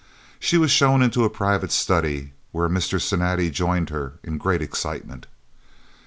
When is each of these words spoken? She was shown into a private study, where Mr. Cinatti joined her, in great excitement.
She 0.39 0.57
was 0.57 0.71
shown 0.71 1.03
into 1.03 1.25
a 1.25 1.29
private 1.29 1.71
study, 1.71 2.33
where 2.51 2.67
Mr. 2.67 2.99
Cinatti 2.99 3.51
joined 3.51 3.91
her, 3.91 4.13
in 4.23 4.39
great 4.39 4.63
excitement. 4.63 5.27